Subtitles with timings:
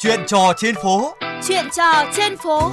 [0.00, 1.14] Chuyện trò trên phố.
[1.48, 2.72] Chuyện trò trên phố.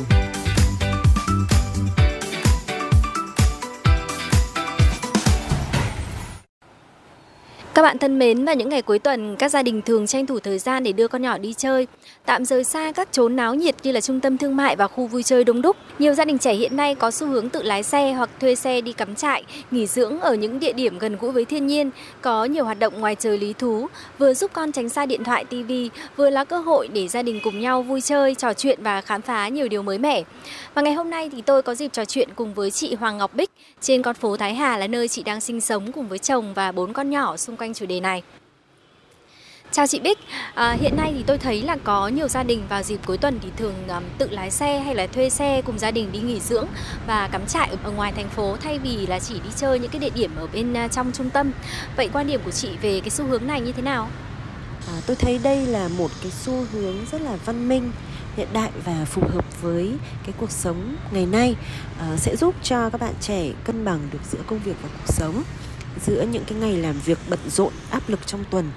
[7.76, 10.40] Các bạn thân mến, vào những ngày cuối tuần, các gia đình thường tranh thủ
[10.40, 11.88] thời gian để đưa con nhỏ đi chơi,
[12.26, 15.08] tạm rời xa các chốn náo nhiệt như là trung tâm thương mại và khu
[15.08, 15.78] vui chơi đông đúc.
[16.00, 18.82] Nhiều gia đình trẻ hiện nay có xu hướng tự lái xe hoặc thuê xe
[18.82, 21.90] đi cắm trại, nghỉ dưỡng ở những địa điểm gần gũi với thiên nhiên,
[22.22, 25.46] có nhiều hoạt động ngoài trời lý thú, vừa giúp con tránh xa điện thoại,
[25.46, 29.02] tivi, vừa là cơ hội để gia đình cùng nhau vui chơi, trò chuyện và
[29.02, 30.24] khám phá nhiều điều mới mẻ.
[30.74, 33.36] Và ngày hôm nay thì tôi có dịp trò chuyện cùng với chị Hoàng Ngọc
[33.36, 33.50] Bích
[33.82, 36.72] trên con phố Thái Hà là nơi chị đang sinh sống cùng với chồng và
[36.72, 38.24] bốn con nhỏ xung quanh quanh chủ đề này.
[39.72, 40.20] Chào chị Bích,
[40.54, 43.40] à, hiện nay thì tôi thấy là có nhiều gia đình vào dịp cuối tuần
[43.44, 46.40] thì thường um, tự lái xe hay là thuê xe cùng gia đình đi nghỉ
[46.40, 46.68] dưỡng
[47.08, 50.00] và cắm trại ở ngoài thành phố thay vì là chỉ đi chơi những cái
[50.00, 51.52] địa điểm ở bên uh, trong trung tâm.
[51.98, 54.10] Vậy quan điểm của chị về cái xu hướng này như thế nào?
[54.88, 57.92] À, tôi thấy đây là một cái xu hướng rất là văn minh
[58.38, 59.92] hiện đại và phù hợp với
[60.24, 61.56] cái cuộc sống ngày nay
[62.00, 65.14] à, sẽ giúp cho các bạn trẻ cân bằng được giữa công việc và cuộc
[65.14, 65.44] sống
[66.06, 68.72] giữa những cái ngày làm việc bận rộn áp lực trong tuần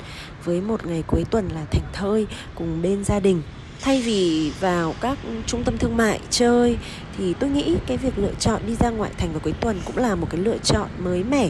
[0.45, 3.43] với một ngày cuối tuần là thành thơi cùng bên gia đình.
[3.81, 6.79] Thay vì vào các trung tâm thương mại chơi
[7.19, 9.97] thì tôi nghĩ cái việc lựa chọn đi ra ngoại thành vào cuối tuần cũng
[9.97, 11.49] là một cái lựa chọn mới mẻ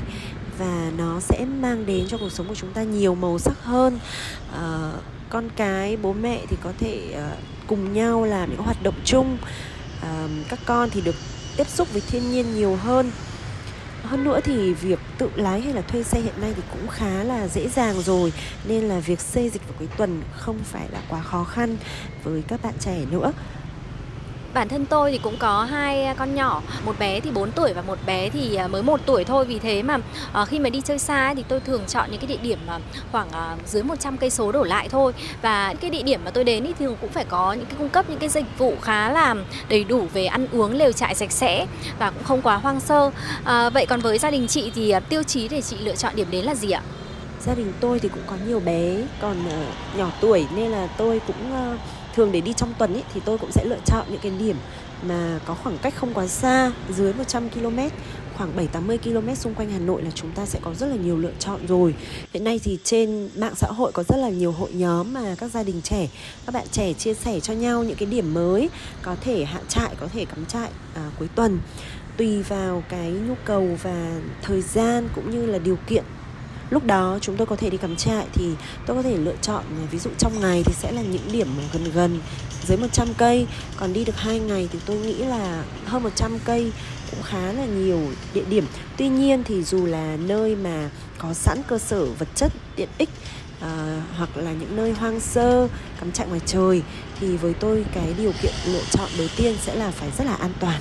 [0.59, 3.99] và nó sẽ mang đến cho cuộc sống của chúng ta nhiều màu sắc hơn.
[4.53, 4.93] À,
[5.29, 9.39] con cái bố mẹ thì có thể uh, cùng nhau làm những hoạt động chung.
[10.03, 11.15] À, các con thì được
[11.57, 13.11] tiếp xúc với thiên nhiên nhiều hơn
[14.03, 17.25] hơn nữa thì việc tự lái hay là thuê xe hiện nay thì cũng khá
[17.25, 18.33] là dễ dàng rồi,
[18.65, 21.77] nên là việc xê dịch vào cuối tuần không phải là quá khó khăn
[22.25, 23.33] với các bạn trẻ nữa.
[24.55, 27.73] Bản thân tôi thì cũng có hai à, con nhỏ, một bé thì 4 tuổi
[27.73, 29.45] và một bé thì à, mới 1 tuổi thôi.
[29.45, 29.99] Vì thế mà
[30.33, 32.59] à, khi mà đi chơi xa thì tôi thường chọn những cái địa điểm
[33.13, 33.29] khoảng
[33.67, 35.13] dưới 100 cây số đổ lại thôi.
[35.43, 37.89] Và cái địa điểm mà tôi đến thì thường cũng phải có những cái cung
[37.89, 39.35] cấp những cái dịch vụ khá là
[39.69, 41.67] đầy đủ về ăn uống, lều trại sạch sẽ
[41.99, 43.11] và cũng không quá hoang sơ.
[43.45, 46.27] À, vậy còn với gia đình chị thì tiêu chí để chị lựa chọn điểm
[46.31, 46.83] đến là gì ạ?
[47.47, 51.21] Gia đình tôi thì cũng có nhiều bé còn uh, nhỏ tuổi nên là tôi
[51.27, 51.81] cũng uh,
[52.19, 54.57] thường để đi trong tuần ý, thì tôi cũng sẽ lựa chọn những cái điểm
[55.03, 57.79] mà có khoảng cách không quá xa dưới 100 km
[58.37, 61.19] khoảng 7-80 km xung quanh Hà Nội là chúng ta sẽ có rất là nhiều
[61.19, 61.95] lựa chọn rồi.
[62.33, 65.51] Hiện nay thì trên mạng xã hội có rất là nhiều hội nhóm mà các
[65.51, 66.09] gia đình trẻ
[66.47, 68.71] Các bạn trẻ chia sẻ cho nhau những cái điểm mới
[69.03, 71.59] Có thể hạ trại, có thể cắm trại à, cuối tuần.
[72.17, 74.13] Tùy vào cái nhu cầu và
[74.43, 76.05] thời gian cũng như là điều kiện
[76.71, 78.51] lúc đó chúng tôi có thể đi cắm trại thì
[78.87, 81.49] tôi có thể lựa chọn à, ví dụ trong ngày thì sẽ là những điểm
[81.73, 82.21] gần gần
[82.67, 83.47] dưới 100 cây
[83.77, 86.73] còn đi được hai ngày thì tôi nghĩ là hơn 100 cây
[87.11, 88.01] cũng khá là nhiều
[88.35, 88.67] địa điểm.
[88.97, 93.11] Tuy nhiên thì dù là nơi mà có sẵn cơ sở vật chất tiện ích
[93.61, 95.69] à, hoặc là những nơi hoang sơ
[96.01, 96.83] cắm trại ngoài trời
[97.21, 100.35] thì với tôi cái điều kiện lựa chọn đầu tiên sẽ là phải rất là
[100.35, 100.81] an toàn.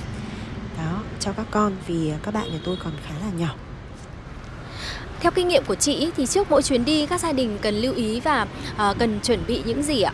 [0.78, 3.54] Đó cho các con vì à, các bạn nhà tôi còn khá là nhỏ
[5.20, 7.94] theo kinh nghiệm của chị thì trước mỗi chuyến đi các gia đình cần lưu
[7.94, 8.46] ý và
[8.90, 10.12] uh, cần chuẩn bị những gì ạ?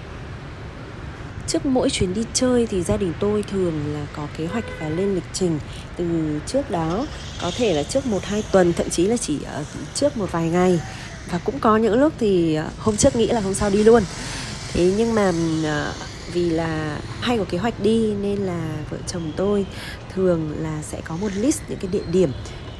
[1.46, 4.88] Trước mỗi chuyến đi chơi thì gia đình tôi thường là có kế hoạch và
[4.88, 5.58] lên lịch trình.
[5.96, 6.04] Từ
[6.46, 7.06] trước đó
[7.42, 10.48] Có thể là trước một hai tuần, thậm chí là chỉ uh, trước một vài
[10.48, 10.80] ngày.
[11.30, 14.02] Và cũng có những lúc thì uh, hôm trước nghĩ là hôm sau đi luôn.
[14.72, 15.94] Thế nhưng mà uh,
[16.32, 18.60] vì là hay có kế hoạch đi nên là
[18.90, 19.66] vợ chồng tôi
[20.14, 22.32] thường là sẽ có một list những cái địa điểm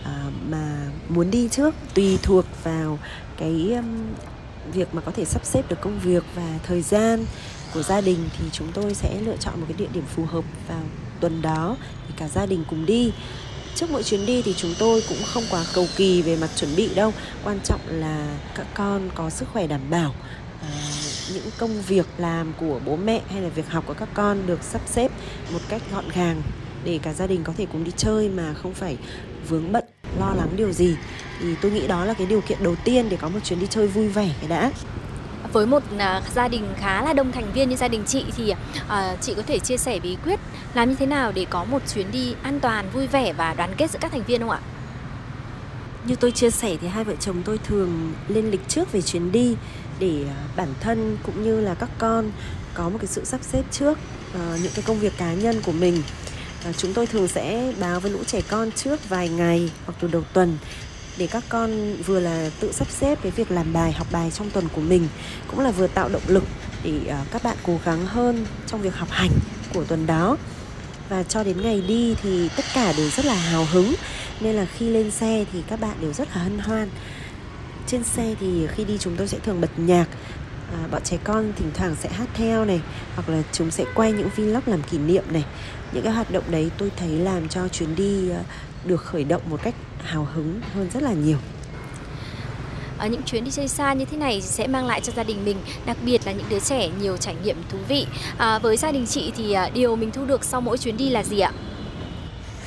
[0.05, 2.99] À, mà muốn đi trước tùy thuộc vào
[3.37, 4.15] cái um,
[4.73, 7.25] việc mà có thể sắp xếp được công việc và thời gian
[7.75, 10.45] của gia đình thì chúng tôi sẽ lựa chọn một cái địa điểm phù hợp
[10.69, 10.83] vào
[11.21, 11.77] tuần đó
[12.09, 13.13] để cả gia đình cùng đi.
[13.75, 16.77] Trước mỗi chuyến đi thì chúng tôi cũng không quá cầu kỳ về mặt chuẩn
[16.77, 17.13] bị đâu.
[17.45, 20.15] Quan trọng là các con có sức khỏe đảm bảo
[20.63, 20.69] à,
[21.35, 24.63] những công việc làm của bố mẹ hay là việc học của các con được
[24.63, 25.11] sắp xếp
[25.53, 26.43] một cách gọn gàng
[26.85, 28.97] để cả gia đình có thể cùng đi chơi mà không phải
[29.49, 29.84] vướng bận
[30.19, 30.97] lo lắng điều gì?
[31.41, 33.67] Thì tôi nghĩ đó là cái điều kiện đầu tiên để có một chuyến đi
[33.71, 34.71] chơi vui vẻ đã.
[35.53, 38.53] Với một uh, gia đình khá là đông thành viên như gia đình chị thì
[38.53, 40.41] uh, chị có thể chia sẻ bí quyết
[40.75, 43.75] làm như thế nào để có một chuyến đi an toàn vui vẻ và đoàn
[43.77, 44.61] kết giữa các thành viên không ạ?
[46.07, 49.33] Như tôi chia sẻ thì hai vợ chồng tôi thường lên lịch trước về chuyến
[49.33, 49.57] đi
[49.99, 52.31] để uh, bản thân cũng như là các con
[52.75, 53.99] có một cái sự sắp xếp trước
[54.31, 55.95] uh, những cái công việc cá nhân của mình.
[55.97, 56.24] à,
[56.73, 60.23] chúng tôi thường sẽ báo với lũ trẻ con trước vài ngày hoặc từ đầu
[60.33, 60.59] tuần
[61.17, 64.51] để các con vừa là tự sắp xếp cái việc làm bài, học bài trong
[64.51, 65.09] tuần của mình,
[65.51, 66.45] cũng là vừa tạo động lực
[66.85, 69.31] để ờ, các bạn cố gắng hơn trong việc học hành
[69.75, 70.37] của tuần đó.
[71.09, 73.95] Và cho đến ngày đi thì tất cả đều rất là hào hứng,
[74.41, 76.89] nên là khi lên xe thì các bạn đều rất là hân hoan.
[77.87, 80.07] Trên xe thì khi đi chúng tôi sẽ thường bật nhạc
[80.75, 82.81] à, bọn trẻ con thỉnh thoảng sẽ hát theo này
[83.15, 85.45] hoặc là chúng sẽ quay những vlog làm kỷ niệm này.
[85.93, 88.43] Những cái hoạt động đấy tôi thấy làm cho chuyến đi à,
[88.85, 91.39] được khởi động một cách hào hứng hơn rất là nhiều.
[92.99, 95.45] Ở những chuyến đi chơi xa như thế này sẽ mang lại cho gia đình
[95.45, 95.57] mình
[95.87, 98.07] đặc biệt là những đứa trẻ nhiều trải nghiệm thú vị.
[98.39, 101.23] À, với gia đình chị thì điều mình thu được sau mỗi chuyến đi là
[101.23, 101.53] gì ạ?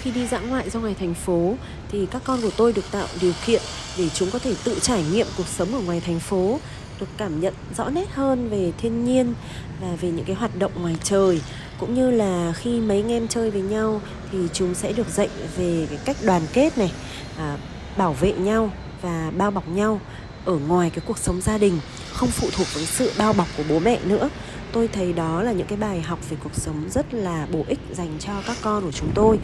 [0.01, 1.55] Khi đi dã ngoại ra ngoài thành phố
[1.91, 3.61] thì các con của tôi được tạo điều kiện
[3.97, 6.59] để chúng có thể tự trải nghiệm cuộc sống ở ngoài thành phố
[6.99, 9.33] được cảm nhận rõ nét hơn về thiên nhiên
[9.81, 11.41] và về những cái hoạt động ngoài trời.
[11.79, 14.01] Cũng như là khi mấy anh em chơi với nhau
[14.31, 16.91] thì chúng sẽ được dạy về cái cách đoàn kết này
[17.37, 17.57] à,
[17.97, 18.71] bảo vệ nhau
[19.01, 20.01] và bao bọc nhau
[20.45, 21.79] ở ngoài cái cuộc sống gia đình
[22.13, 24.29] không phụ thuộc vào sự bao bọc của bố mẹ nữa.
[24.71, 27.79] Tôi thấy đó là những cái bài học về cuộc sống rất là bổ ích
[27.93, 29.39] dành cho các con của chúng tôi.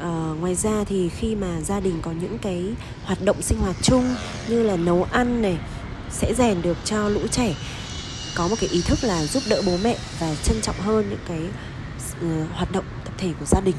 [0.00, 2.64] À, ngoài ra thì khi mà gia đình có những cái
[3.04, 4.14] hoạt động sinh hoạt chung
[4.48, 5.58] như là nấu ăn này
[6.12, 7.54] sẽ rèn được cho lũ trẻ
[8.34, 11.18] có một cái ý thức là giúp đỡ bố mẹ và trân trọng hơn những
[11.28, 11.40] cái
[12.26, 13.76] uh, hoạt động tập thể của gia đình.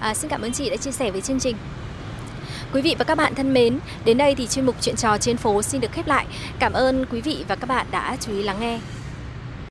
[0.00, 1.56] À, xin cảm ơn chị đã chia sẻ với chương trình.
[2.72, 5.36] Quý vị và các bạn thân mến, đến đây thì chuyên mục chuyện trò trên
[5.36, 6.26] phố xin được khép lại.
[6.58, 8.78] Cảm ơn quý vị và các bạn đã chú ý lắng nghe.